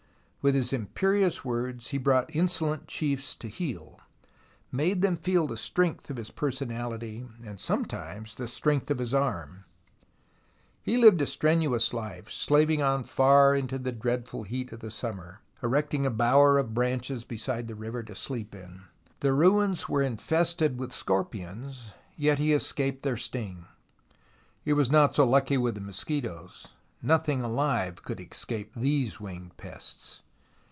[0.43, 3.99] With his imperious words he brought insolent chiefs to heel,
[4.71, 9.65] made them feel the strength of his personahty, and sometimes the strength of his arm.
[10.81, 16.07] He lived a strenuous life, slaving on far into the dreadful heat of summer, erecting
[16.07, 18.81] a bower of branches beside the river to sleep in.
[19.19, 23.67] The ruins were infested with scorpions, yet he escaped their sting.
[24.65, 26.69] He was not so lucky with the mosquitoes.
[26.99, 30.23] Nothing alive could escape these winged pests.